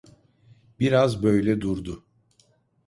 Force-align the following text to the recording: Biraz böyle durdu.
Biraz 0.79 1.23
böyle 1.23 1.61
durdu. 1.61 2.05